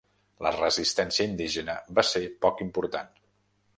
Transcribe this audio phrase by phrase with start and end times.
[0.45, 3.13] La resistència indígena va ser poc important.